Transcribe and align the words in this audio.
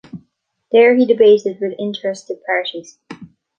There, 0.71 0.95
he 0.95 1.05
debated 1.05 1.59
with 1.61 1.75
interested 1.79 2.39
parties. 2.43 2.97